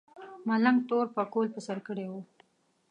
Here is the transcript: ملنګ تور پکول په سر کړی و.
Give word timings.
ملنګ 0.47 0.77
تور 0.89 1.05
پکول 1.15 1.47
په 1.53 1.59
سر 1.67 1.77
کړی 1.87 2.05
و. 2.11 2.13